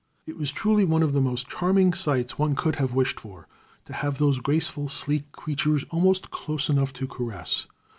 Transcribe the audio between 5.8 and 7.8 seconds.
almost close enough to caress.